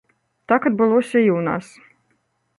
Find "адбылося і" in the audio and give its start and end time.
0.69-1.31